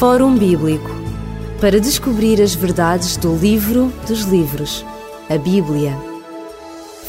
[0.00, 0.88] Fórum Bíblico
[1.60, 4.82] para descobrir as verdades do livro dos livros,
[5.28, 5.94] a Bíblia.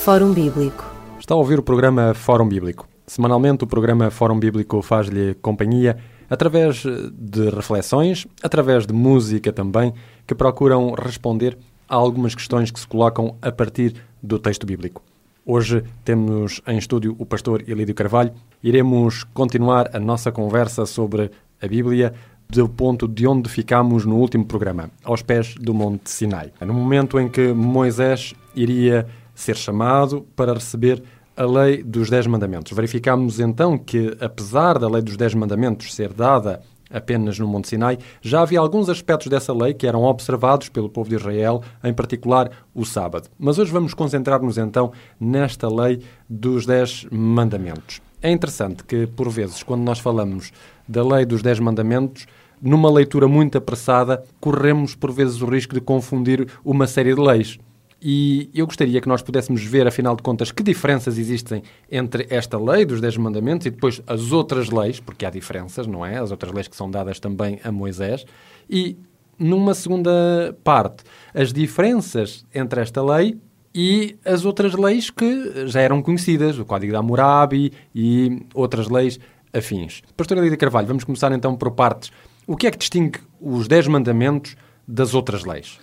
[0.03, 0.83] Fórum Bíblico.
[1.17, 2.89] Está a ouvir o programa Fórum Bíblico.
[3.07, 5.99] Semanalmente, o programa Fórum Bíblico faz-lhe companhia
[6.29, 6.83] através
[7.13, 9.93] de reflexões, através de música também,
[10.27, 15.01] que procuram responder a algumas questões que se colocam a partir do texto bíblico.
[15.45, 18.33] Hoje temos em estúdio o pastor Elídio Carvalho.
[18.61, 21.31] Iremos continuar a nossa conversa sobre
[21.61, 22.13] a Bíblia
[22.51, 26.51] do ponto de onde ficámos no último programa, aos pés do Monte Sinai.
[26.59, 31.01] No momento em que Moisés iria ser chamado para receber
[31.35, 32.73] a lei dos Dez Mandamentos.
[32.73, 37.97] Verificámos então que, apesar da lei dos Dez Mandamentos ser dada apenas no Monte Sinai,
[38.21, 42.51] já havia alguns aspectos dessa lei que eram observados pelo povo de Israel, em particular
[42.75, 43.29] o sábado.
[43.39, 48.01] Mas hoje vamos concentrar-nos então nesta lei dos Dez Mandamentos.
[48.21, 50.51] É interessante que, por vezes, quando nós falamos
[50.87, 52.27] da lei dos Dez Mandamentos,
[52.61, 57.57] numa leitura muito apressada, corremos por vezes o risco de confundir uma série de leis.
[58.03, 62.57] E eu gostaria que nós pudéssemos ver, afinal de contas, que diferenças existem entre esta
[62.57, 66.17] lei dos Dez Mandamentos e depois as outras leis, porque há diferenças, não é?
[66.17, 68.25] As outras leis que são dadas também a Moisés.
[68.67, 68.97] E,
[69.37, 73.37] numa segunda parte, as diferenças entre esta lei
[73.73, 79.19] e as outras leis que já eram conhecidas, o Código da Hammurabi e outras leis
[79.53, 80.01] afins.
[80.17, 82.11] Pastora Lídia Carvalho, vamos começar então por partes.
[82.47, 84.55] O que é que distingue os Dez Mandamentos
[84.87, 85.79] das outras leis?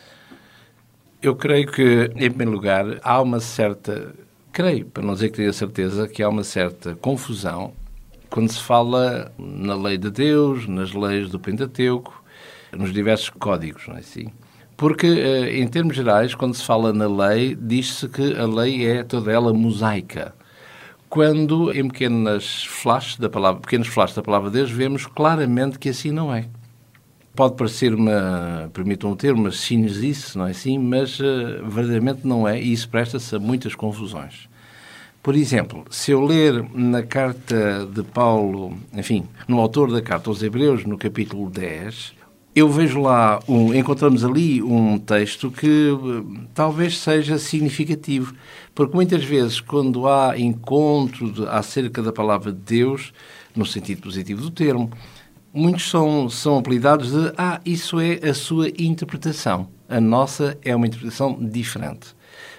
[1.22, 4.14] Eu creio que, em primeiro lugar, há uma certa.
[4.52, 7.72] Creio, para não dizer que tenho certeza, que há uma certa confusão
[8.30, 12.22] quando se fala na lei de Deus, nas leis do Pentateuco,
[12.76, 14.28] nos diversos códigos, não é assim?
[14.76, 19.02] Porque, eh, em termos gerais, quando se fala na lei, diz-se que a lei é
[19.02, 20.34] toda ela mosaica.
[21.08, 25.88] Quando, em pequenas flashes da palavra, pequenos flashes da palavra de Deus, vemos claramente que
[25.88, 26.46] assim não é
[27.38, 29.50] pode parecer uma, permitam um termo, uma
[30.34, 30.76] não é assim?
[30.76, 34.48] Mas uh, verdadeiramente não é, e isso presta-se a muitas confusões.
[35.22, 40.42] Por exemplo, se eu ler na carta de Paulo, enfim, no autor da carta aos
[40.42, 42.12] Hebreus, no capítulo 10,
[42.58, 48.34] eu vejo lá, um, encontramos ali um texto que uh, talvez seja significativo,
[48.74, 53.12] porque muitas vezes, quando há encontro de, acerca da palavra de Deus,
[53.54, 54.90] no sentido positivo do termo,
[55.52, 59.68] muitos são, são apelidados de ah, isso é a sua interpretação.
[59.88, 62.14] A nossa é uma interpretação diferente.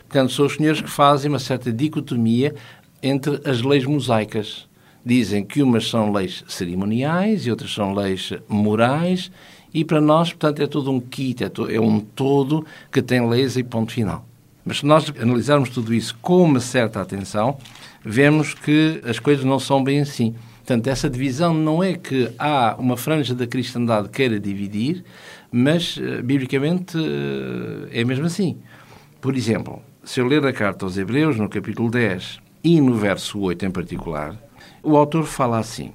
[0.07, 2.55] Portanto, são os senhores que fazem uma certa dicotomia
[3.01, 4.67] entre as leis mosaicas.
[5.05, 9.31] Dizem que umas são leis cerimoniais e outras são leis morais,
[9.73, 13.55] e para nós, portanto, é todo um kit, é, é um todo que tem leis
[13.55, 14.25] e ponto final.
[14.65, 17.57] Mas se nós analisarmos tudo isso com uma certa atenção,
[18.03, 20.35] vemos que as coisas não são bem assim.
[20.59, 25.03] Portanto, essa divisão não é que há uma franja da cristandade que queira dividir,
[25.51, 28.57] mas, uh, biblicamente, uh, é mesmo assim.
[29.19, 33.39] Por exemplo, se eu ler a carta aos Hebreus, no capítulo 10 e no verso
[33.39, 34.37] 8 em particular,
[34.83, 35.91] o autor fala assim: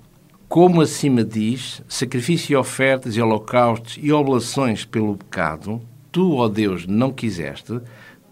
[0.49, 5.81] Como acima diz, sacrifício e ofertas e holocaustos e oblações pelo pecado,
[6.12, 7.81] tu, ó Deus, não quiseste,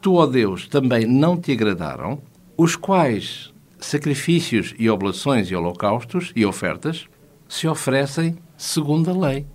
[0.01, 2.21] tu, ó Deus, também não te agradaram,
[2.57, 7.07] os quais sacrifícios e oblações e holocaustos e ofertas
[7.49, 9.47] se oferecem segundo a lei.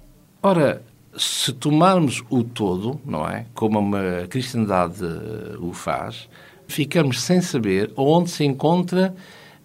[0.43, 0.81] Ora,
[1.17, 3.45] se tomarmos o todo, não é?
[3.53, 5.03] Como a cristandade
[5.59, 6.27] o faz,
[6.67, 9.15] ficamos sem saber onde se encontra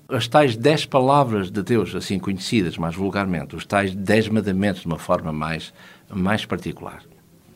[0.08, 4.86] as tais dez palavras de Deus, assim conhecidas mais vulgarmente, os tais dez mandamentos de
[4.86, 5.72] uma forma mais,
[6.12, 7.02] mais particular.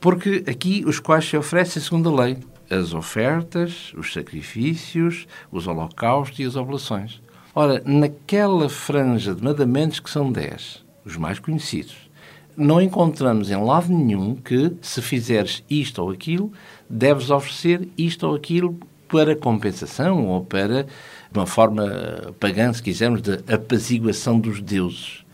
[0.01, 2.39] Porque aqui os quais se oferecem segundo a lei
[2.71, 7.23] as ofertas, os sacrifícios, os holocaustos e as oblações.
[7.55, 11.97] Ora, naquela franja de mandamentos que são dez, os mais conhecidos,
[12.57, 16.53] não encontramos em lado nenhum que, se fizeres isto ou aquilo,
[16.89, 20.87] deves oferecer isto ou aquilo para compensação ou para
[21.31, 25.25] de uma forma pagã, se quisermos, de apaziguação dos deuses.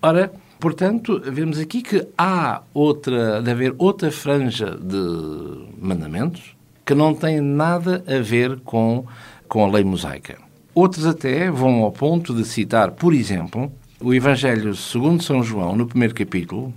[0.00, 6.54] Ora, portanto, vemos aqui que há outra, deve haver outra franja de mandamentos
[6.84, 9.06] que não têm nada a ver com,
[9.48, 10.36] com a lei mosaica.
[10.74, 15.86] Outros até vão ao ponto de citar, por exemplo, o Evangelho segundo São João, no
[15.86, 16.74] primeiro capítulo,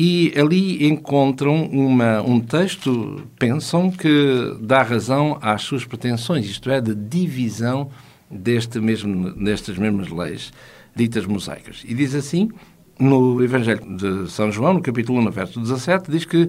[0.00, 6.80] e ali encontram uma, um texto, pensam, que dá razão às suas pretensões, isto é,
[6.80, 7.90] de divisão
[8.30, 10.52] deste mesmo, destas mesmas leis
[10.94, 11.82] ditas mosaicas.
[11.84, 12.48] E diz assim,
[12.96, 16.48] no Evangelho de São João, no capítulo 1, no verso 17, diz que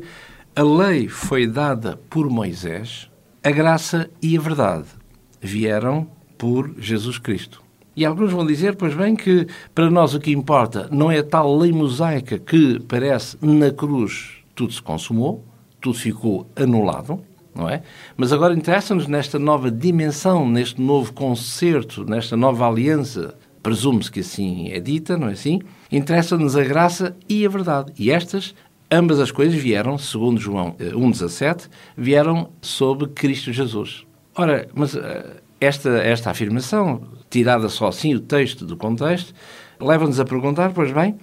[0.55, 3.09] a lei foi dada por Moisés,
[3.43, 4.85] a graça e a verdade
[5.41, 6.07] vieram
[6.37, 7.63] por Jesus Cristo.
[7.99, 11.23] E alguns vão dizer, pois bem, que para nós o que importa não é a
[11.23, 15.43] tal lei mosaica que parece na cruz tudo se consumou,
[15.81, 17.21] tudo ficou anulado,
[17.53, 17.81] não é?
[18.15, 24.71] Mas agora interessa-nos nesta nova dimensão, neste novo concerto, nesta nova aliança, presume-se que assim
[24.71, 25.59] é dita, não é assim?
[25.91, 27.91] Interessa-nos a graça e a verdade.
[27.99, 28.55] E estas,
[28.89, 34.05] ambas as coisas vieram, segundo João 1,17, eh, vieram sob Cristo Jesus.
[34.33, 39.33] Ora, mas eh, esta, esta afirmação, tirada só assim o texto do contexto,
[39.79, 41.17] leva-nos a perguntar, pois bem,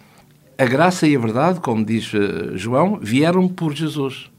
[0.59, 4.31] a graça e a verdade, como diz uh, João, vieram por Jesus.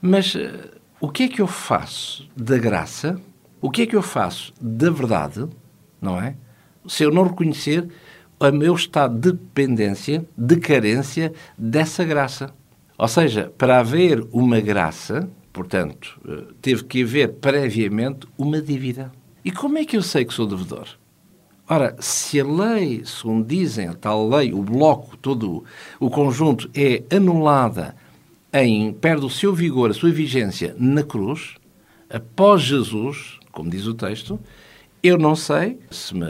[0.00, 0.70] Mas uh,
[1.00, 3.20] o que é que eu faço da graça?
[3.60, 5.46] O que é que eu faço da verdade?
[6.00, 6.36] Não é?
[6.86, 7.88] Se eu não reconhecer
[8.38, 12.54] o meu estado de dependência, de carência dessa graça.
[12.98, 19.10] Ou seja, para haver uma graça, portanto, uh, teve que haver previamente uma dívida.
[19.44, 20.86] E como é que eu sei que sou devedor?
[21.68, 25.64] Ora, se a lei, segundo dizem, a tal lei, o bloco, todo
[25.98, 27.96] o conjunto, é anulada
[28.52, 31.56] em, perde o seu vigor, a sua vigência na cruz,
[32.08, 34.38] após Jesus, como diz o texto,
[35.02, 36.26] eu não sei, se me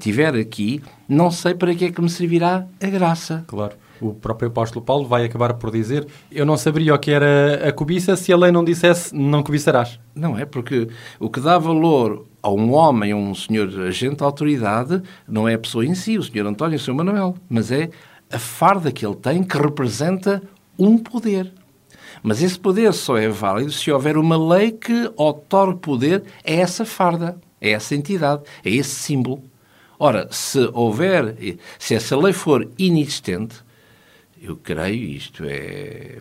[0.00, 3.44] tiver aqui, não sei para que é que me servirá a graça.
[3.46, 3.74] Claro.
[4.00, 7.72] O próprio apóstolo Paulo vai acabar por dizer: Eu não saberia o que era a
[7.72, 9.98] cobiça se a lei não dissesse não cobiçarás.
[10.14, 10.88] Não é, porque
[11.18, 15.54] o que dá valor a um homem, a um senhor agente de autoridade, não é
[15.54, 17.88] a pessoa em si, o senhor António e o senhor Manuel, mas é
[18.30, 20.42] a farda que ele tem que representa
[20.78, 21.50] um poder.
[22.22, 26.84] Mas esse poder só é válido se houver uma lei que otorgue poder a essa
[26.84, 29.42] farda, a essa entidade, a esse símbolo.
[29.98, 31.34] Ora, se houver,
[31.78, 33.56] se essa lei for inexistente,
[34.38, 36.18] eu creio, isto é.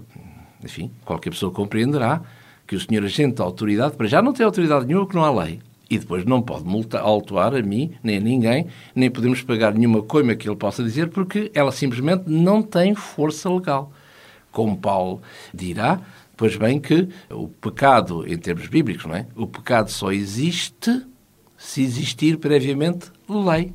[0.63, 2.21] Enfim, qualquer pessoa compreenderá
[2.65, 5.43] que o senhor agente da autoridade, para já não tem autoridade nenhuma porque não há
[5.43, 5.59] lei.
[5.93, 10.01] E depois não pode multar, autuar a mim, nem a ninguém, nem podemos pagar nenhuma
[10.01, 13.91] coima que ele possa dizer, porque ela simplesmente não tem força legal.
[14.51, 15.21] Como Paulo
[15.53, 16.01] dirá,
[16.35, 19.27] pois bem que o pecado, em termos bíblicos, não é?
[19.35, 21.05] O pecado só existe
[21.55, 23.71] se existir previamente lei.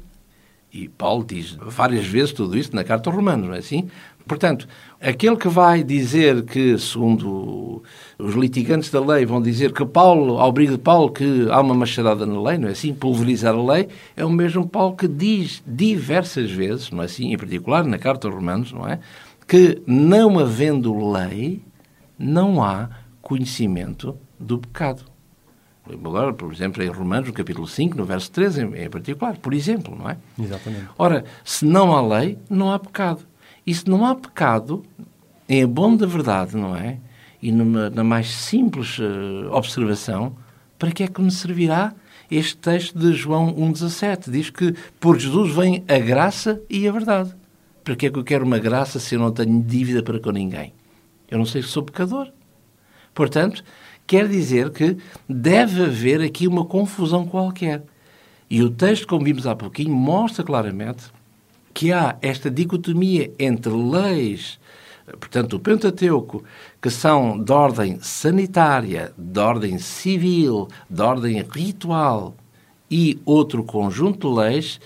[0.72, 3.88] E Paulo diz várias vezes tudo isto na carta aos Romanos, não é assim?
[4.28, 4.68] Portanto,
[5.00, 7.82] aquele que vai dizer que, segundo
[8.18, 11.74] os litigantes da lei, vão dizer que Paulo, ao abrigo de Paulo, que há uma
[11.74, 12.92] machadada na lei, não é assim?
[12.92, 17.32] Pulverizar a lei, é o mesmo Paulo que diz diversas vezes, não é assim?
[17.32, 19.00] Em particular na Carta aos Romanos, não é?
[19.46, 21.62] Que não havendo lei,
[22.18, 22.90] não há
[23.22, 25.04] conhecimento do pecado.
[25.90, 29.96] Agora, por exemplo, em Romanos, no capítulo 5, no verso 13, em particular, por exemplo,
[29.96, 30.18] não é?
[30.38, 30.86] Exatamente.
[30.98, 33.20] Ora, se não há lei, não há pecado.
[33.74, 34.84] Se não há pecado,
[35.48, 36.98] em abono da verdade, não é?
[37.40, 40.36] E numa, na mais simples uh, observação,
[40.78, 41.94] para que é que me servirá
[42.30, 44.30] este texto de João 1,17?
[44.30, 47.34] Diz que por Jesus vem a graça e a verdade.
[47.82, 50.30] Para que é que eu quero uma graça se eu não tenho dívida para com
[50.30, 50.74] ninguém?
[51.30, 52.28] Eu não sei se sou pecador.
[53.14, 53.64] Portanto,
[54.06, 54.96] quer dizer que
[55.28, 57.82] deve haver aqui uma confusão qualquer.
[58.50, 61.04] E o texto, como vimos há pouquinho, mostra claramente
[61.78, 64.58] que há esta dicotomia entre leis,
[65.06, 66.42] portanto, o Pentateuco,
[66.82, 72.34] que são de ordem sanitária, de ordem civil, de ordem ritual,
[72.90, 74.80] e outro conjunto de leis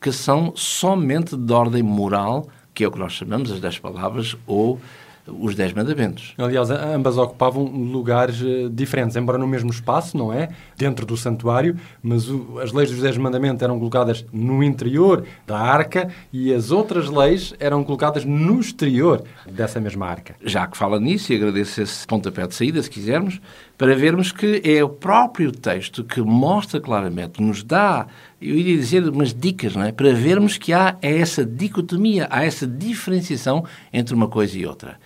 [0.00, 4.36] que são somente de ordem moral, que é o que nós chamamos as dez palavras
[4.46, 4.80] ou
[5.28, 6.34] os Dez Mandamentos.
[6.38, 10.48] Aliás, ambas ocupavam lugares eh, diferentes, embora no mesmo espaço, não é?
[10.76, 15.58] Dentro do santuário, mas o, as leis dos Dez Mandamentos eram colocadas no interior da
[15.58, 20.36] arca e as outras leis eram colocadas no exterior dessa mesma arca.
[20.44, 23.40] Já que fala nisso, e agradeço esse pontapé de saída, se quisermos,
[23.76, 28.06] para vermos que é o próprio texto que mostra claramente, nos dá,
[28.40, 29.92] eu iria dizer, umas dicas, não é?
[29.92, 34.98] Para vermos que há essa dicotomia, há essa diferenciação entre uma coisa e outra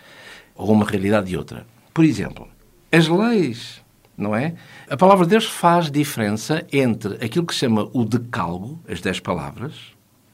[0.61, 1.67] ou uma realidade e outra.
[1.93, 2.47] Por exemplo,
[2.93, 3.83] as leis,
[4.17, 4.55] não é?
[4.89, 9.19] A palavra de Deus faz diferença entre aquilo que se chama o decálogo, as dez
[9.19, 9.75] palavras,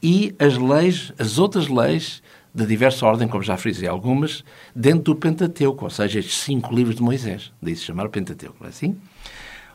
[0.02, 2.22] e as leis, as outras leis
[2.54, 4.42] de diversa ordem, como já frisei algumas,
[4.74, 7.52] dentro do Pentateuco, ou seja, estes cinco livros de Moisés.
[7.60, 8.96] Daí se chamar Pentateuco, não é assim?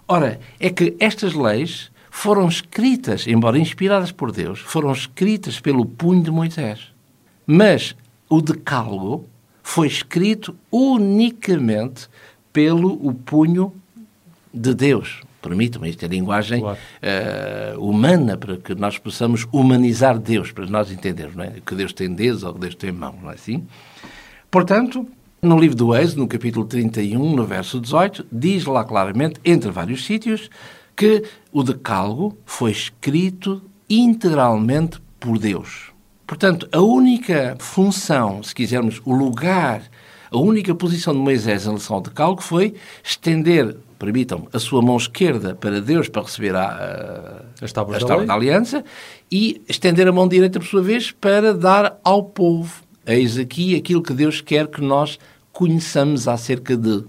[0.07, 6.23] Ora, é que estas leis foram escritas, embora inspiradas por Deus, foram escritas pelo punho
[6.23, 6.91] de Moisés.
[7.45, 7.95] Mas
[8.27, 9.29] o decálogo
[9.71, 12.09] foi escrito unicamente
[12.51, 13.73] pelo o punho
[14.53, 15.21] de Deus.
[15.41, 16.77] Permitam-me, isto é linguagem claro.
[16.77, 21.53] uh, humana, para que nós possamos humanizar Deus, para nós entendermos, não é?
[21.65, 23.65] Que Deus tem dedos ou que Deus tem mão, não é assim?
[24.51, 25.07] Portanto,
[25.41, 30.03] no livro do Êxodo, no capítulo 31, no verso 18, diz lá claramente, entre vários
[30.03, 30.49] sítios,
[30.97, 35.90] que o decálogo foi escrito integralmente por Deus.
[36.31, 39.81] Portanto, a única função, se quisermos, o lugar,
[40.31, 42.73] a única posição de Moisés em relação ao decálogo foi
[43.03, 48.07] estender, permitam a sua mão esquerda para Deus para receber a, a, As tábuas as
[48.07, 48.81] da da aliança
[49.29, 52.81] e estender a mão direita, por sua vez, para dar ao povo.
[53.05, 55.19] Eis aqui aquilo que Deus quer que nós
[55.51, 57.03] conheçamos acerca de.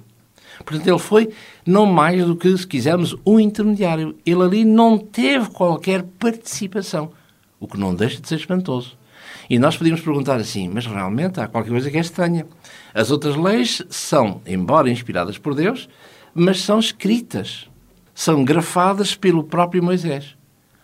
[0.64, 1.30] Portanto, ele foi
[1.64, 4.16] não mais do que, se quisermos, um intermediário.
[4.26, 7.12] Ele ali não teve qualquer participação,
[7.60, 9.00] o que não deixa de ser espantoso.
[9.48, 12.46] E nós podíamos perguntar assim, mas realmente há qualquer coisa que é estranha.
[12.94, 15.88] As outras leis são, embora inspiradas por Deus,
[16.34, 17.68] mas são escritas,
[18.14, 20.36] são grafadas pelo próprio Moisés.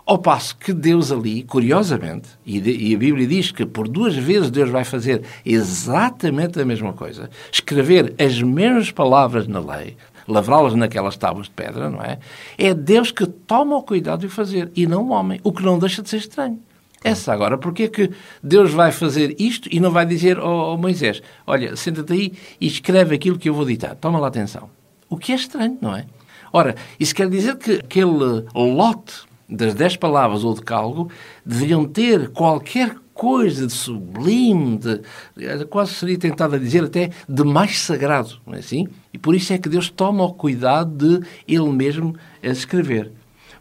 [0.05, 4.17] Ao passo que Deus ali, curiosamente, e, de- e a Bíblia diz que por duas
[4.17, 9.97] vezes Deus vai fazer exatamente a mesma coisa, escrever as mesmas palavras na lei,
[10.27, 12.19] lavrá-las naquelas tábuas de pedra, não é?
[12.57, 15.79] É Deus que toma o cuidado de fazer e não o homem, o que não
[15.79, 16.59] deixa de ser estranho.
[17.02, 18.11] Essa agora, porque é que
[18.43, 22.67] Deus vai fazer isto e não vai dizer ao, ao Moisés, olha, senta-te aí e
[22.67, 24.69] escreve aquilo que eu vou ditar, toma lá atenção.
[25.09, 26.07] O que é estranho, não é?
[26.52, 31.11] Ora, isso quer dizer que aquele lote das dez palavras ou decálogo
[31.45, 37.81] deveriam ter qualquer coisa de sublime, de, quase seria tentado a dizer até de mais
[37.81, 38.87] sagrado, não é assim?
[39.12, 43.11] E por isso é que Deus toma o cuidado de Ele mesmo escrever.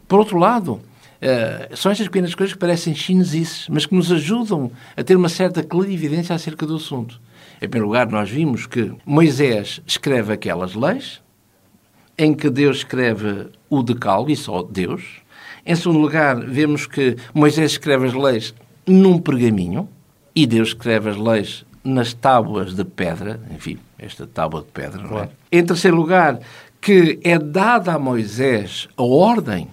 [0.06, 0.80] Por outro lado,
[1.20, 5.28] eh, são estas pequenas coisas que parecem chinesices, mas que nos ajudam a ter uma
[5.28, 7.20] certa clarividência acerca do assunto.
[7.60, 11.20] Em primeiro lugar, nós vimos que Moisés escreve aquelas leis,
[12.16, 15.02] em que Deus escreve o decálogo, e só Deus.
[15.66, 18.54] Em segundo lugar, vemos que Moisés escreve as leis
[18.86, 19.88] num pergaminho
[20.34, 25.18] e Deus escreve as leis nas tábuas de pedra, enfim, esta tábua de pedra, não
[25.18, 25.28] é?
[25.50, 26.38] Em terceiro lugar,
[26.80, 29.68] que é dada a Moisés a ordem,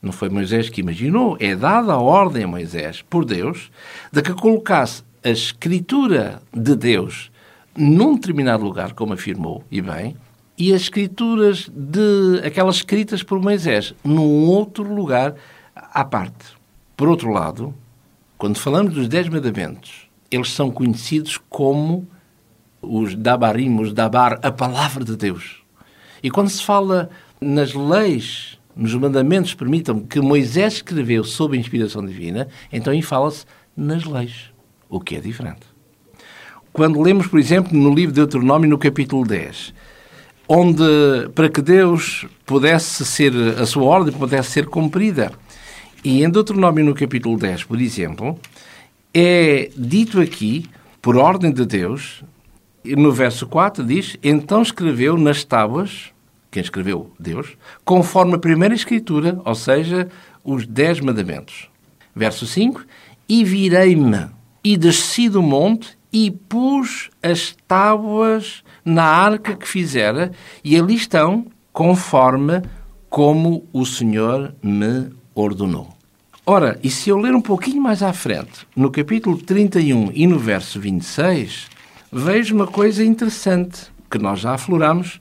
[0.00, 3.70] não foi Moisés que imaginou, é dada a ordem a Moisés por Deus
[4.12, 7.30] de que colocasse a escritura de Deus
[7.76, 10.16] num determinado lugar, como afirmou, e bem,
[10.56, 15.34] e as escrituras de aquelas escritas por Moisés num outro lugar
[15.74, 16.46] à parte.
[16.96, 17.72] Por outro lado,
[18.36, 22.08] quando falamos dos Dez Mandamentos, eles são conhecidos como
[22.82, 25.62] os Dabarim, os Dabar, a palavra de Deus.
[26.22, 27.08] E quando se fala
[27.40, 33.44] nas leis, nos mandamentos, permitam que Moisés escreveu sob a inspiração divina, então aí fala-se
[33.76, 34.52] nas leis,
[34.88, 35.66] o que é diferente.
[36.72, 39.74] Quando lemos, por exemplo, no livro de Deuteronômio, no capítulo 10,
[40.48, 45.32] onde, para que Deus pudesse ser, a sua ordem pudesse ser cumprida,
[46.04, 48.38] e em Deuteronômio, no capítulo 10, por exemplo,
[49.12, 50.66] é dito aqui,
[51.02, 52.22] por ordem de Deus,
[52.84, 56.12] no verso 4 diz: Então escreveu nas tábuas,
[56.50, 57.12] quem escreveu?
[57.18, 60.08] Deus, conforme a primeira escritura, ou seja,
[60.42, 61.68] os dez mandamentos.
[62.14, 62.84] Verso 5:
[63.28, 64.28] E virei-me,
[64.64, 70.32] e desci do monte, e pus as tábuas na arca que fizera,
[70.64, 72.62] e ali estão, conforme
[73.10, 75.88] como o Senhor me ordenou.
[76.44, 80.38] Ora, e se eu ler um pouquinho mais à frente, no capítulo 31 e no
[80.38, 81.68] verso 26,
[82.10, 85.20] vejo uma coisa interessante que nós já afloramos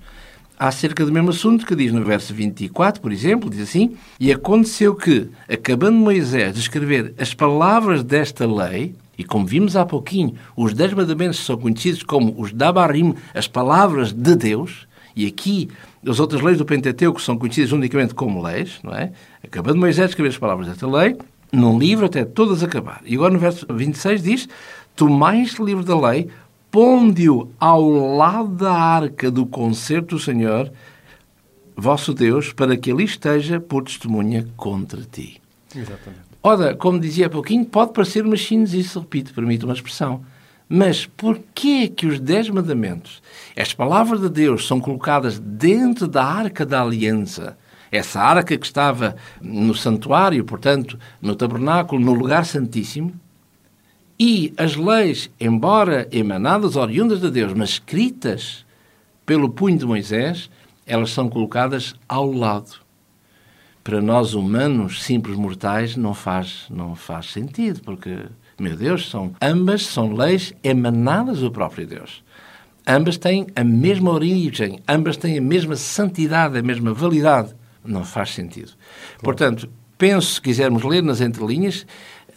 [0.57, 4.95] acerca do mesmo assunto que diz no verso 24, por exemplo, diz assim: E aconteceu
[4.95, 10.73] que, acabando Moisés de escrever as palavras desta lei, e como vimos há pouquinho, os
[10.73, 15.69] dez mandamentos são conhecidos como os Dabarim, as palavras de Deus, e aqui
[16.05, 19.11] as outras leis do Pentateuco são conhecidas unicamente como leis, não é?
[19.43, 21.17] Acabando Moisés de escrever as palavras desta lei,
[21.51, 23.01] num livro até todas acabar.
[23.05, 24.49] E agora no verso 26 diz:
[24.95, 26.29] Tomais livro da lei,
[26.77, 30.71] ponde-o ao lado da arca do concerto do Senhor,
[31.75, 35.41] vosso Deus, para que ali esteja por testemunha contra ti.
[35.75, 36.21] Exatamente.
[36.43, 40.23] Ora, como dizia há pouquinho, pode parecer uma isso repito, permite uma expressão.
[40.69, 43.23] Mas porquê é que os Dez Mandamentos,
[43.57, 47.57] as palavras de Deus, são colocadas dentro da Arca da Aliança?
[47.91, 53.19] Essa arca que estava no santuário, portanto, no tabernáculo, no lugar santíssimo,
[54.19, 58.65] e as leis, embora emanadas, oriundas de Deus, mas escritas
[59.25, 60.49] pelo punho de Moisés,
[60.85, 62.79] elas são colocadas ao lado.
[63.83, 68.25] Para nós humanos, simples mortais, não faz, não faz sentido, porque,
[68.59, 72.23] meu Deus, são, ambas são leis emanadas do próprio Deus.
[72.87, 77.53] Ambas têm a mesma origem, ambas têm a mesma santidade, a mesma validade.
[77.83, 78.71] Não faz sentido.
[79.21, 81.85] Portanto, penso, se quisermos ler nas entrelinhas,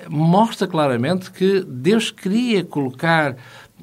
[0.09, 3.37] mostra claramente que Deus queria colocar,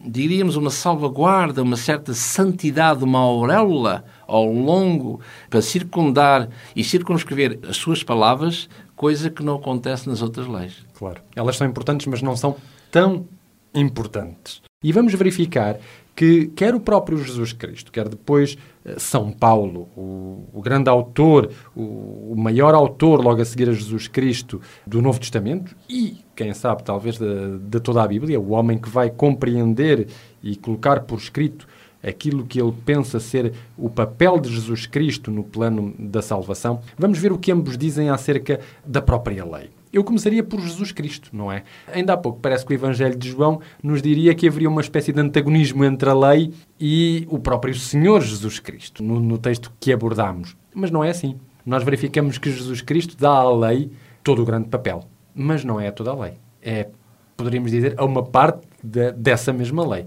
[0.03, 7.77] diríamos, uma salvaguarda, uma certa santidade, uma auréola ao longo, para circundar e circunscrever as
[7.77, 10.83] suas palavras coisa que não acontece nas outras leis.
[10.97, 11.21] Claro.
[11.35, 12.55] Elas são importantes, mas não são
[12.91, 13.27] tão
[13.73, 14.61] importantes.
[14.83, 15.77] E vamos verificar
[16.17, 21.51] que quer o próprio Jesus Cristo, quer depois eh, São Paulo, o, o grande autor,
[21.75, 26.55] o, o, maior autor logo a seguir a Jesus Cristo do Novo Testamento e, quem
[26.55, 30.07] sabe, talvez de, de toda a Bíblia, o homem que vai compreender
[30.41, 31.67] e colocar por escrito
[32.07, 37.19] aquilo que ele pensa ser o papel de Jesus Cristo no plano da salvação, vamos
[37.19, 39.69] ver o que ambos dizem acerca da própria lei.
[39.91, 41.63] Eu começaria por Jesus Cristo, não é?
[41.91, 45.13] Ainda há pouco parece que o Evangelho de João nos diria que haveria uma espécie
[45.13, 49.93] de antagonismo entre a lei e o próprio Senhor Jesus Cristo, no, no texto que
[49.93, 50.55] abordamos.
[50.73, 51.37] Mas não é assim.
[51.65, 53.89] Nós verificamos que Jesus Cristo dá à lei
[54.23, 55.03] todo o grande papel.
[55.33, 56.33] Mas não é toda a lei.
[56.61, 56.89] É,
[57.35, 60.05] poderíamos dizer, a uma parte de, dessa mesma lei.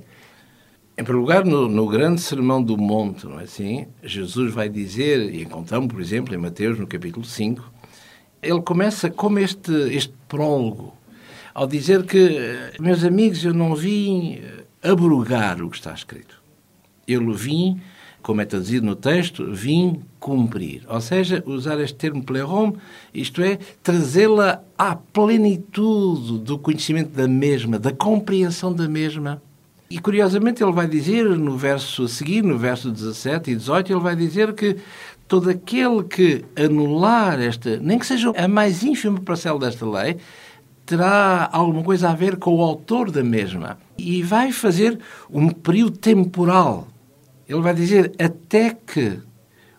[1.00, 3.86] Em primeiro lugar, no, no, grande sermão do monte, não é assim?
[4.02, 7.72] Jesus vai dizer, e encontramos, por exemplo, em Mateus, no capítulo 5,
[8.42, 10.92] ele começa como este, este prólogo,
[11.54, 12.38] ao dizer que,
[12.78, 14.42] meus amigos, eu não vim
[14.82, 16.38] abrogar o que está escrito.
[17.08, 17.80] Eu vim,
[18.20, 20.82] como é traduzido no texto, vim cumprir.
[20.86, 22.74] Ou seja, usar este termo plerom,
[23.14, 29.40] isto é, trazê-la à plenitude do conhecimento da mesma, da compreensão da mesma
[29.90, 34.00] e curiosamente ele vai dizer no verso a seguir, no verso 17 e 18, ele
[34.00, 34.76] vai dizer que
[35.26, 40.18] todo aquele que anular esta, nem que seja a mais ínfima parcela desta lei,
[40.86, 43.78] terá alguma coisa a ver com o autor da mesma.
[43.98, 46.86] E vai fazer um período temporal.
[47.48, 49.18] Ele vai dizer até que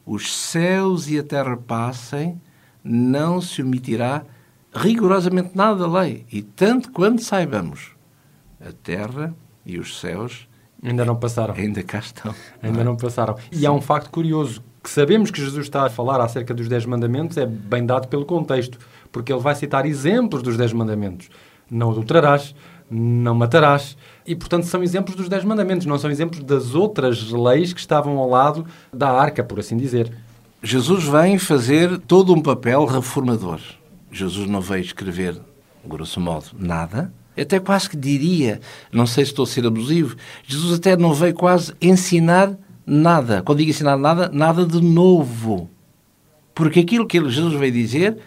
[0.06, 2.40] os céus e a terra passem,
[2.84, 4.26] não se omitirá
[4.74, 6.26] rigorosamente nada da lei.
[6.30, 7.92] E tanto quanto saibamos,
[8.60, 9.34] a terra
[9.66, 10.48] e os céus
[10.84, 11.54] ainda não passaram.
[11.54, 12.34] Ainda cá estão.
[12.62, 13.36] Ainda não passaram.
[13.52, 16.86] E há um facto curioso, que sabemos que Jesus está a falar acerca dos Dez
[16.86, 18.80] Mandamentos, é bem dado pelo contexto,
[19.12, 21.30] porque ele vai citar exemplos dos Dez Mandamentos.
[21.70, 22.56] Não adulterarás,
[22.90, 23.96] não matarás.
[24.26, 28.18] E, portanto, são exemplos dos Dez Mandamentos, não são exemplos das outras leis que estavam
[28.18, 30.12] ao lado da arca, por assim dizer.
[30.64, 33.60] Jesus vem fazer todo um papel reformador.
[34.12, 35.40] Jesus não veio escrever,
[35.86, 38.60] grosso modo, nada, até quase que diria,
[38.92, 43.42] não sei se estou a ser abusivo, Jesus até não veio quase ensinar nada.
[43.42, 45.70] Quando digo ensinar nada, nada de novo.
[46.54, 48.18] Porque aquilo que Jesus veio dizer,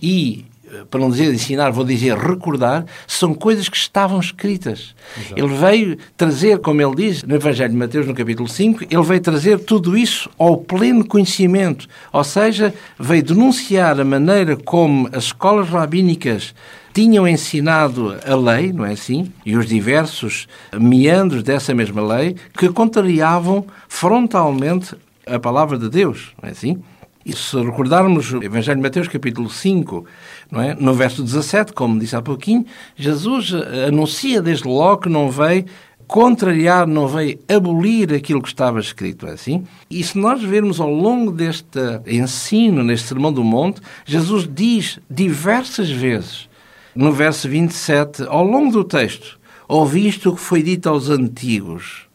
[0.00, 0.44] e
[0.90, 4.94] para não dizer ensinar, vou dizer recordar, são coisas que estavam escritas.
[5.16, 5.34] Exato.
[5.36, 9.20] Ele veio trazer, como ele diz no Evangelho de Mateus, no capítulo 5, ele veio
[9.20, 11.86] trazer tudo isso ao pleno conhecimento.
[12.12, 16.54] Ou seja, veio denunciar a maneira como as escolas rabínicas
[16.94, 19.32] tinham ensinado a lei, não é assim?
[19.44, 20.46] E os diversos
[20.78, 24.94] meandros dessa mesma lei que contrariavam frontalmente
[25.26, 26.82] a palavra de Deus, não é assim?
[27.24, 30.04] E se recordarmos o Evangelho de Mateus, capítulo 5,
[30.52, 30.76] não é?
[30.78, 33.52] no verso 17, como disse há pouquinho, Jesus
[33.88, 35.64] anuncia desde logo que não veio
[36.06, 39.64] contrariar, não veio abolir aquilo que estava escrito, é assim?
[39.90, 45.90] E se nós vermos ao longo deste ensino, neste Sermão do Monte, Jesus diz diversas
[45.90, 46.50] vezes
[46.94, 52.06] no verso 27, ao longo do texto, ouviste o que foi dito aos antigos,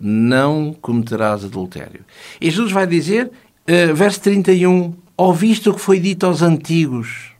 [0.00, 2.04] não cometerás adultério.
[2.40, 7.33] E Jesus vai dizer, uh, verso 31, ouviste o que foi dito aos antigos.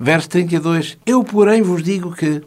[0.00, 2.42] Verso 32, eu porém vos digo que.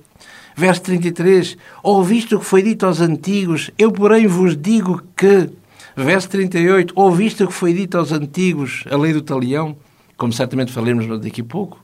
[0.55, 5.49] Verso 33, ouviste o que foi dito aos antigos, eu porém vos digo que.
[5.95, 9.77] Verso 38, ouviste o que foi dito aos antigos, a lei do talião,
[10.17, 11.83] como certamente falaremos daqui a pouco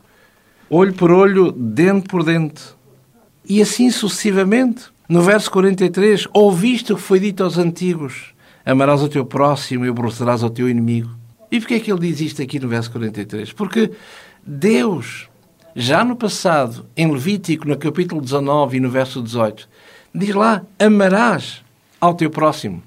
[0.69, 2.61] olho por olho, dente por dente.
[3.47, 4.85] E assim sucessivamente.
[5.07, 9.89] No verso 43, ouviste o que foi dito aos antigos: amarás o teu próximo e
[9.89, 11.09] aborrecerás o teu inimigo.
[11.51, 13.51] E porquê é que ele diz isto aqui no verso 43?
[13.53, 13.91] Porque
[14.45, 15.27] Deus,
[15.79, 19.67] já no passado, em Levítico, no capítulo 19 e no verso 18,
[20.13, 21.63] diz lá: amarás
[22.01, 22.83] ao teu próximo.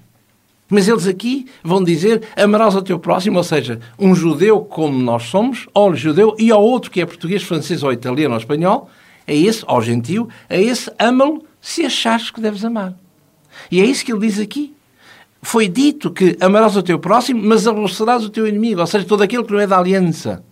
[0.69, 5.25] Mas eles aqui vão dizer amarás ao teu próximo, ou seja, um judeu como nós
[5.25, 8.91] somos, ou judeu, e ao outro que é português, francês ou italiano ou espanhol,
[9.27, 12.95] é esse, ou gentil, é esse, ama-lo se achares que deves amar.
[13.71, 14.75] E é isso que ele diz aqui.
[15.41, 19.23] Foi dito que amarás o teu próximo, mas aborrecerás o teu inimigo, ou seja, todo
[19.23, 20.45] aquele que não é da aliança.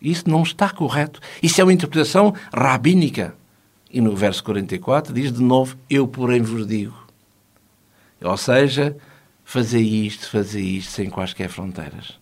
[0.00, 1.20] Isso não está correto.
[1.42, 3.34] Isso é uma interpretação rabínica.
[3.90, 6.94] E no verso 44 diz de novo: Eu, porém, vos digo.
[8.22, 8.96] Ou seja,
[9.44, 12.18] fazer isto, fazer isto, sem quaisquer fronteiras.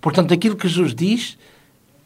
[0.00, 1.38] Portanto, aquilo que Jesus diz,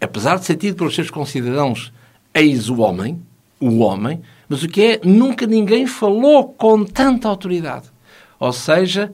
[0.00, 1.92] apesar de ser tido pelos seus concidadãos,
[2.32, 3.20] eis o homem,
[3.60, 7.90] o homem, mas o que é, nunca ninguém falou com tanta autoridade.
[8.38, 9.12] Ou seja,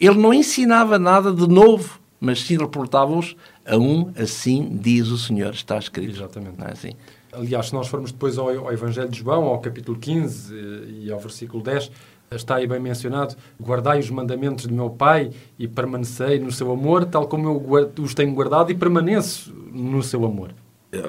[0.00, 3.34] ele não ensinava nada de novo mas sim reportava-os
[3.66, 6.14] a um, assim diz o Senhor, está escrito.
[6.14, 6.56] Exatamente.
[6.56, 6.92] Não é assim?
[7.32, 10.54] Aliás, se nós formos depois ao, ao Evangelho de João, ao capítulo 15
[11.02, 11.90] e ao versículo 10,
[12.30, 17.04] está aí bem mencionado: Guardai os mandamentos do meu Pai e permanecei no seu amor,
[17.06, 20.54] tal como eu os tenho guardado e permaneço no seu amor.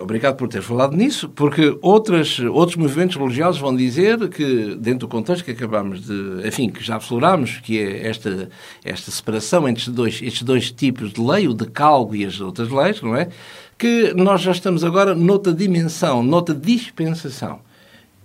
[0.02, 5.08] Obrigado por ter falado nisso, porque outras, outros movimentos religiosos vão dizer que, dentro do
[5.10, 6.48] contexto que acabamos de.
[6.48, 8.50] Enfim, que já afloramos, que é esta,
[8.82, 12.70] esta separação entre estes dois, estes dois tipos de lei, o decalgo e as outras
[12.70, 13.28] leis, não é?
[13.78, 17.60] Que nós já estamos agora noutra dimensão, noutra dispensação.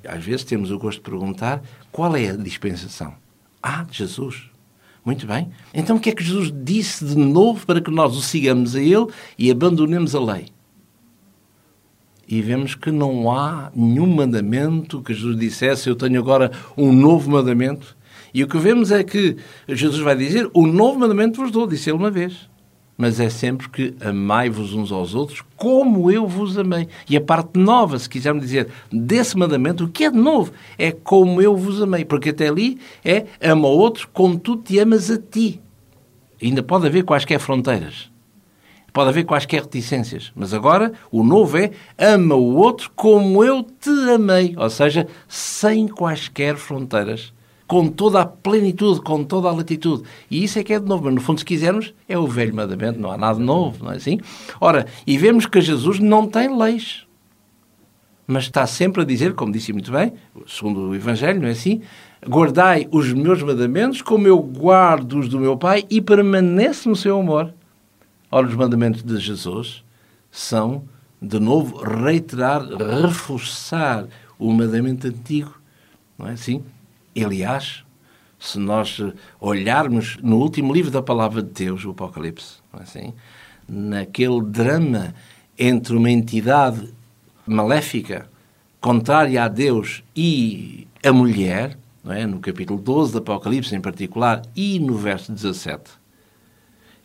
[0.07, 3.15] Às vezes temos o gosto de perguntar qual é a dispensação?
[3.61, 4.49] Ah, Jesus.
[5.05, 5.51] Muito bem.
[5.75, 8.81] Então o que é que Jesus disse de novo para que nós o sigamos a
[8.81, 10.47] Ele e abandonemos a lei?
[12.29, 17.31] E vemos que não há nenhum mandamento que Jesus dissesse, eu tenho agora um novo
[17.31, 17.97] mandamento.
[18.35, 19.37] E o que vemos é que
[19.67, 22.49] Jesus vai dizer, o novo mandamento vos dou, disse ele uma vez
[22.99, 26.89] mas é sempre que amai-vos uns aos outros como eu vos amei.
[27.09, 30.53] E a parte nova, se quisermos dizer, desse mandamento, o que é de novo?
[30.77, 32.05] É como eu vos amei.
[32.05, 35.61] Porque até ali é ama o outro como tu te amas a ti.
[36.43, 38.11] Ainda pode haver quaisquer fronteiras.
[38.93, 40.33] Pode haver quaisquer reticências.
[40.35, 44.55] Mas agora o novo é ama o outro como eu te amei.
[44.57, 47.33] Ou seja, sem quaisquer fronteiras
[47.69, 50.03] com toda a plenitude, com toda a latitude.
[50.31, 51.05] E isso é que é de novo.
[51.05, 53.97] Mas, no fundo, se quisermos, é o velho mandamento, não há nada novo, não é
[53.97, 54.19] assim?
[54.59, 57.07] Ora, e vemos que Jesus não tem leis.
[58.27, 60.13] Mas está sempre a dizer, como disse muito bem,
[60.47, 61.83] segundo o Evangelho, não é assim?
[62.27, 67.21] Guardai os meus mandamentos como eu guardo os do meu Pai e permaneço no seu
[67.21, 67.55] amor.
[68.31, 69.83] Ora, os mandamentos de Jesus
[70.31, 70.85] são,
[71.21, 74.07] de novo, reiterar, reforçar
[74.39, 75.59] o mandamento antigo,
[76.19, 76.63] não é assim?
[77.17, 77.85] Aliás,
[78.39, 79.01] se nós
[79.41, 83.15] olharmos no último livro da Palavra de Deus, o Apocalipse, é assim,
[83.69, 85.15] naquele drama
[85.59, 86.93] entre uma entidade
[87.47, 88.29] maléfica,
[88.81, 92.27] contrária a Deus, e a mulher, é?
[92.27, 95.91] no capítulo 12 do Apocalipse em particular, e no verso 17,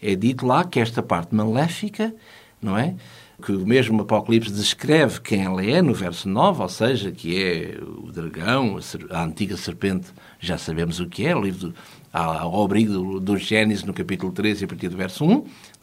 [0.04, 2.14] é dito lá que esta parte maléfica,
[2.62, 2.96] não é?
[3.44, 7.78] que o mesmo Apocalipse descreve quem ela é, no verso 9, ou seja, que é
[7.82, 10.08] o dragão, a antiga serpente,
[10.40, 11.76] já sabemos o que é, o livro do,
[12.12, 15.28] ao abrigo do, Gênesis, no capítulo 13, a partir do verso 1,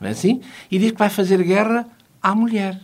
[0.01, 0.41] não é assim?
[0.71, 1.87] E diz que vai fazer guerra
[2.23, 2.81] à mulher,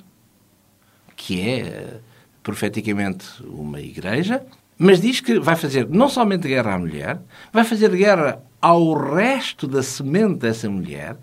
[1.14, 2.00] que é
[2.42, 4.44] profeticamente uma igreja,
[4.78, 7.18] mas diz que vai fazer não somente guerra à mulher,
[7.52, 11.16] vai fazer guerra ao resto da semente dessa mulher,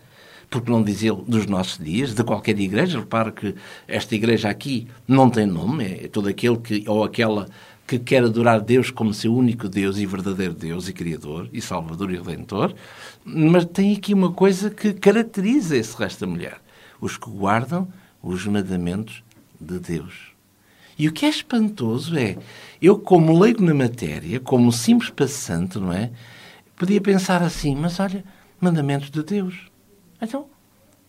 [0.49, 2.99] porque não dizer dos nossos dias, de qualquer igreja.
[2.99, 3.55] Repara que
[3.87, 7.47] esta igreja aqui não tem nome, é todo aquele que, ou aquela
[7.87, 12.11] que quer adorar Deus como seu único Deus e verdadeiro Deus e Criador e Salvador
[12.11, 12.73] e Redentor,
[13.25, 16.57] mas tem aqui uma coisa que caracteriza esse resto da mulher:
[17.01, 17.87] os que guardam
[18.21, 19.23] os mandamentos
[19.59, 20.33] de Deus.
[20.97, 22.37] E o que é espantoso é,
[22.81, 26.11] eu como leigo na matéria, como simples passante, não é?
[26.83, 28.25] Podia pensar assim, mas olha,
[28.59, 29.71] mandamentos de Deus.
[30.21, 30.47] Então,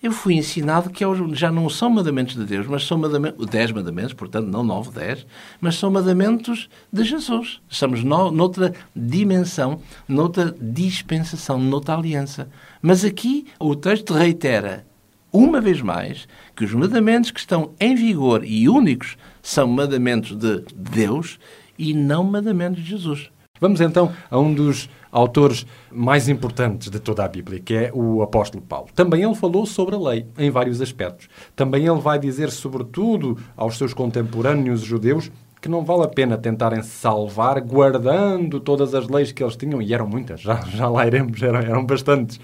[0.01, 4.13] eu fui ensinado que já não são mandamentos de Deus, mas são mandamentos, dez mandamentos,
[4.13, 5.27] portanto, não nove, dez,
[5.61, 7.61] mas são mandamentos de Jesus.
[7.69, 12.49] Estamos no, noutra dimensão, noutra dispensação, noutra aliança.
[12.81, 14.87] Mas aqui o texto reitera,
[15.33, 20.63] uma vez mais, que os mandamentos que estão em vigor e únicos são mandamentos de
[20.73, 21.37] Deus
[21.77, 23.34] e não mandamentos de Jesus.
[23.65, 28.21] Vamos então a um dos autores mais importantes de toda a Bíblia, que é o
[28.21, 28.89] apóstolo Paulo.
[28.95, 31.31] Também ele falou sobre a lei em vários aspectos.
[31.57, 36.83] Também ele vai dizer, sobretudo aos seus contemporâneos judeus, que não vale a pena tentarem
[36.83, 41.43] salvar guardando todas as leis que eles tinham, e eram muitas, já, já lá iremos,
[41.43, 42.39] eram, eram bastantes.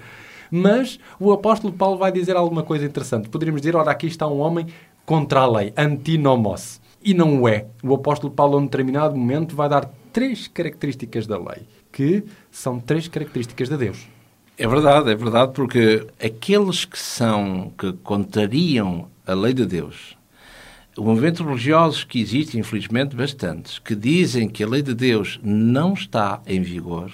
[0.49, 3.29] Mas o apóstolo Paulo vai dizer alguma coisa interessante.
[3.29, 4.65] Poderíamos dizer, ora, aqui está um homem
[5.05, 6.81] contra a lei, antinomos.
[7.03, 7.67] E não o é.
[7.83, 12.79] O apóstolo Paulo, a um determinado momento, vai dar três características da lei, que são
[12.79, 14.07] três características de Deus.
[14.57, 20.17] É verdade, é verdade, porque aqueles que são, que contrariam a lei de Deus,
[20.97, 26.41] movimentos religiosos que existem, infelizmente, bastantes, que dizem que a lei de Deus não está
[26.45, 27.11] em vigor,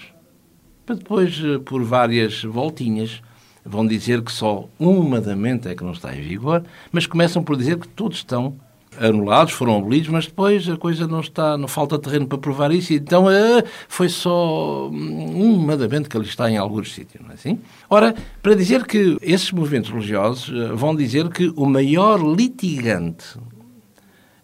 [0.85, 3.21] para depois, eh, por várias voltinhas,
[3.63, 7.57] vão dizer que só um mandamento é que não está em vigor, mas começam por
[7.57, 8.57] dizer que todos estão
[8.99, 12.93] anulados, foram abolidos, mas depois a coisa não está, não falta terreno para provar isso,
[12.93, 17.59] então uh, foi só um mandamento que ali está em alguns sítios, não é assim?
[17.89, 23.37] Ora, para dizer que esses movimentos religiosos uh, vão dizer que o maior litigante,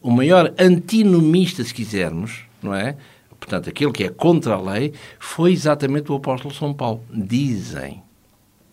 [0.01, 2.95] o maior antinomista, se quisermos, não é?
[3.39, 7.03] Portanto, aquele que é contra a lei, foi exatamente o apóstolo São Paulo.
[7.11, 8.01] Dizem.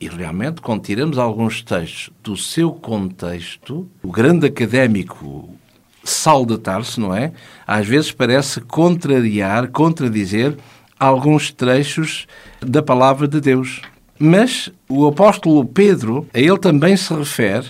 [0.01, 5.51] E realmente, quando tiramos alguns textos do seu contexto, o grande académico
[6.03, 7.33] Sal de Tarso, não é?
[7.67, 10.57] Às vezes parece contrariar, contradizer
[10.99, 12.27] alguns trechos
[12.61, 13.81] da palavra de Deus.
[14.19, 17.69] Mas o apóstolo Pedro, a ele também se refere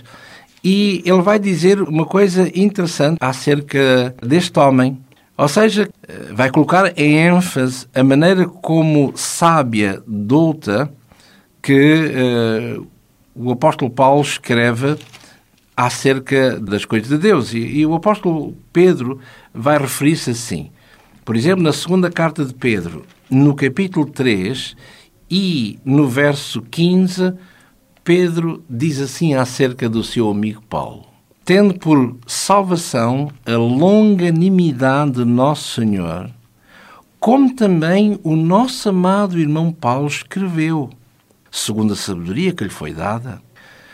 [0.64, 4.98] e ele vai dizer uma coisa interessante acerca deste homem.
[5.36, 5.88] Ou seja,
[6.32, 10.92] vai colocar em ênfase a maneira como sábia, douta,
[11.62, 12.86] que uh,
[13.34, 14.96] o apóstolo Paulo escreve
[15.86, 17.54] acerca das coisas de Deus.
[17.54, 19.18] E, e o apóstolo Pedro
[19.52, 20.70] vai referir-se assim.
[21.24, 24.76] Por exemplo, na segunda carta de Pedro, no capítulo 3
[25.30, 27.32] e no verso 15,
[28.04, 31.06] Pedro diz assim acerca do seu amigo Paulo:
[31.44, 36.30] Tendo por salvação a longanimidade de Nosso Senhor,
[37.18, 40.90] como também o nosso amado irmão Paulo escreveu,
[41.50, 43.40] segundo a sabedoria que lhe foi dada,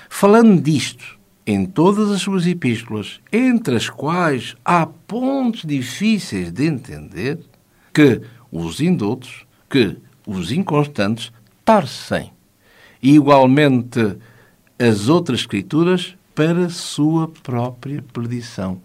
[0.09, 1.16] falando disto
[1.47, 7.39] em todas as suas epístolas, entre as quais há pontos difíceis de entender,
[7.95, 11.33] que os indultos, que os inconstantes
[11.65, 12.33] tarcem,
[13.01, 14.17] e igualmente
[14.79, 18.81] as outras escrituras para sua própria perdição.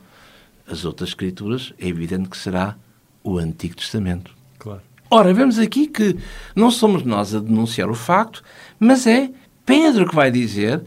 [0.68, 2.78] As outras escrituras é evidente que será
[3.24, 4.34] o Antigo Testamento.
[4.58, 4.82] Claro.
[5.10, 6.16] Ora, vemos aqui que
[6.56, 8.42] não somos nós a denunciar o facto,
[8.80, 9.32] mas é
[9.66, 10.82] Pedro que vai dizer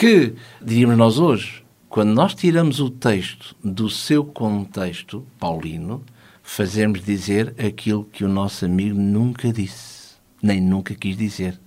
[0.00, 0.32] que,
[0.62, 6.02] diríamos nós hoje, quando nós tiramos o texto do seu contexto paulino,
[6.42, 11.60] fazemos dizer aquilo que o nosso amigo nunca disse, nem nunca quis dizer.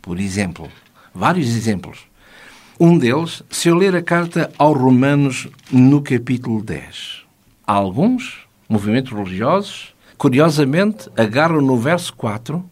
[0.00, 0.68] Por exemplo,
[1.12, 2.06] vários exemplos.
[2.78, 7.24] Um deles, se eu ler a carta aos Romanos no capítulo 10.
[7.66, 12.64] Alguns movimentos religiosos, curiosamente, agarram no verso 4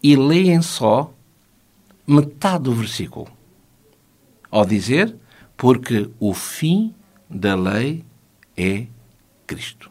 [0.00, 1.12] e leem só
[2.06, 3.35] metade do versículo
[4.56, 5.14] ao dizer,
[5.54, 6.94] porque o fim
[7.28, 8.02] da lei
[8.56, 8.86] é
[9.46, 9.90] Cristo.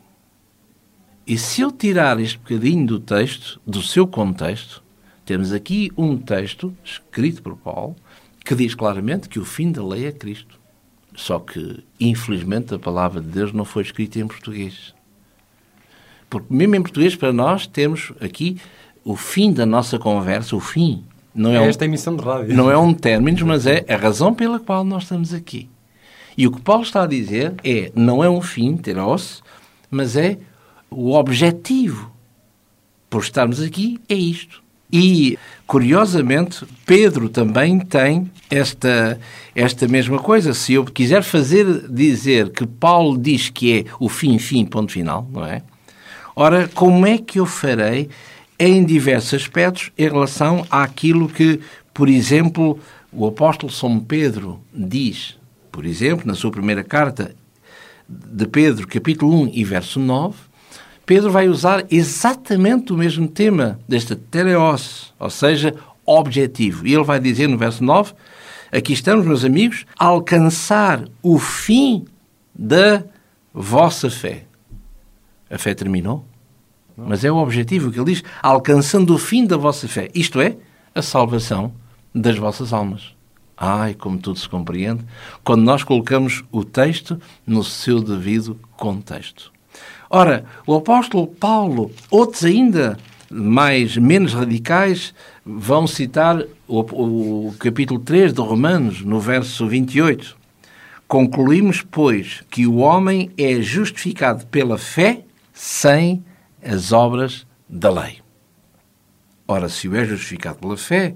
[1.28, 4.84] E se eu tirar este bocadinho do texto, do seu contexto,
[5.24, 7.96] temos aqui um texto escrito por Paulo
[8.44, 10.60] que diz claramente que o fim da lei é Cristo.
[11.16, 14.96] Só que, infelizmente, a palavra de Deus não foi escrita em português.
[16.28, 18.60] Porque, mesmo em português, para nós, temos aqui
[19.04, 21.04] o fim da nossa conversa, o fim
[21.36, 22.56] não é, é esta um, emissão de rádio.
[22.56, 25.70] Não é um término, mas é a razão pela qual nós estamos aqui.
[26.38, 29.44] E o que Paulo está a dizer é, não é um fim, teros,
[29.90, 30.38] mas é
[30.90, 32.12] o objetivo
[33.10, 34.64] por estarmos aqui, é isto.
[34.92, 39.20] E, curiosamente, Pedro também tem esta,
[39.56, 40.54] esta mesma coisa.
[40.54, 45.28] Se eu quiser fazer dizer que Paulo diz que é o fim, fim, ponto final,
[45.32, 45.64] não é?
[46.36, 48.10] Ora, como é que eu farei
[48.58, 51.60] em diversos aspectos em relação àquilo que,
[51.94, 52.80] por exemplo,
[53.12, 55.38] o apóstolo São Pedro diz,
[55.72, 57.36] por exemplo, na sua primeira carta
[58.08, 60.36] de Pedro, capítulo 1 e verso 9,
[61.06, 66.88] Pedro vai usar exatamente o mesmo tema desta teleos, ou seja, objetivo.
[66.88, 68.14] E ele vai dizer no verso 9:
[68.72, 72.06] Aqui estamos, meus amigos, a alcançar o fim
[72.54, 73.04] da
[73.54, 74.46] vossa fé.
[75.50, 76.26] A fé terminou?
[76.98, 80.10] Mas é o objetivo que ele diz, alcançando o fim da vossa fé.
[80.14, 80.56] Isto é,
[80.94, 81.74] a salvação
[82.14, 83.14] das vossas almas.
[83.58, 85.04] Ai, como tudo se compreende
[85.44, 89.52] quando nós colocamos o texto no seu devido contexto.
[90.10, 92.98] Ora, o apóstolo Paulo, outros ainda
[93.30, 95.14] mais menos radicais,
[95.46, 96.80] vão citar o,
[97.48, 100.38] o capítulo 3 de Romanos, no verso 28.
[101.08, 105.22] Concluímos, pois, que o homem é justificado pela fé
[105.54, 106.24] sem
[106.66, 108.20] as obras da lei.
[109.48, 111.16] Ora, se o é justificado pela fé,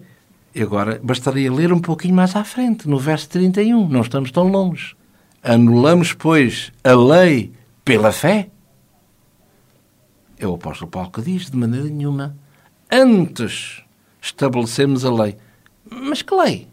[0.59, 4.95] agora bastaria ler um pouquinho mais à frente, no verso 31, não estamos tão longe.
[5.41, 7.51] Anulamos, pois, a lei
[7.83, 8.49] pela fé?
[10.37, 12.37] É o apóstolo Paulo que diz, de maneira nenhuma.
[12.91, 13.83] Antes
[14.21, 15.37] estabelecemos a lei.
[15.89, 16.67] Mas que lei?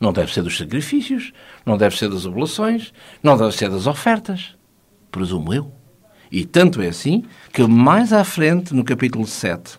[0.00, 1.32] Não deve ser dos sacrifícios,
[1.66, 4.56] não deve ser das oblações, não deve ser das ofertas.
[5.10, 5.77] Presumo eu.
[6.30, 9.78] E tanto é assim que mais à frente, no capítulo 7,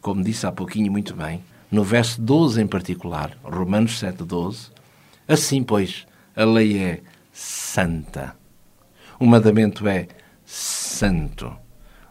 [0.00, 4.68] como disse há pouquinho muito bem, no verso 12 em particular, Romanos 7, 12,
[5.26, 7.00] assim, pois, a lei é
[7.32, 8.36] santa.
[9.18, 10.08] O mandamento é
[10.44, 11.52] santo.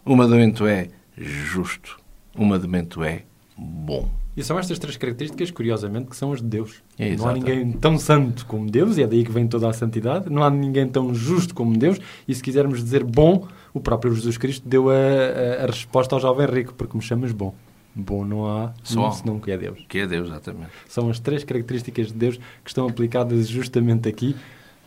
[0.05, 1.97] O mandamento é justo.
[2.35, 3.23] O mandamento é
[3.57, 4.09] bom.
[4.35, 6.81] E são estas três características, curiosamente, que são as de Deus.
[6.97, 9.73] É, não há ninguém tão santo como Deus, e é daí que vem toda a
[9.73, 10.27] santidade.
[10.29, 11.99] Não há ninguém tão justo como Deus.
[12.27, 16.21] E se quisermos dizer bom, o próprio Jesus Cristo deu a, a, a resposta ao
[16.21, 17.53] jovem rico, porque me chamas bom.
[17.95, 19.11] Bom não há, Só.
[19.11, 19.85] senão que é Deus.
[19.87, 20.71] Que é Deus, exatamente.
[20.87, 24.35] São as três características de Deus que estão aplicadas justamente aqui.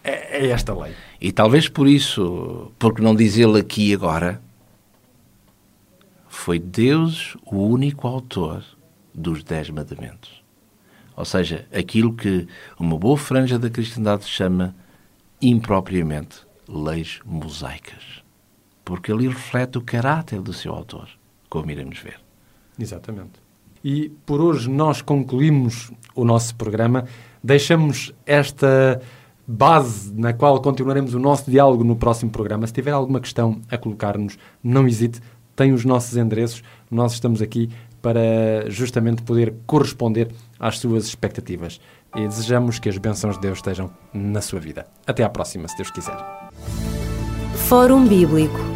[0.03, 0.93] É, é esta lei.
[1.21, 4.41] E talvez por isso, porque não diz ele aqui e agora,
[6.29, 8.65] foi Deus o único autor
[9.15, 10.45] dos Dez Mandamentos.
[11.17, 12.47] Ou seja, aquilo que
[12.79, 14.75] uma boa franja da cristandade chama
[15.41, 18.26] impropriamente leis mosaicas.
[18.87, 21.09] Porque ali reflete o caráter do seu autor,
[21.51, 22.21] como iremos ver.
[22.79, 23.33] Exatamente.
[23.83, 27.05] E por hoje nós concluímos o nosso programa.
[27.43, 29.03] Deixamos esta
[29.45, 32.65] base na qual continuaremos o nosso diálogo no próximo programa.
[32.65, 35.21] Se tiver alguma questão a colocar-nos, não hesite,
[35.57, 36.63] tem os nossos endereços.
[36.89, 37.69] Nós estamos aqui
[38.01, 41.81] para justamente poder corresponder às suas expectativas.
[42.15, 44.87] E desejamos que as bênçãos de Deus estejam na sua vida.
[45.05, 46.17] Até à próxima, se Deus quiser.
[47.69, 48.76] Fórum Bíblico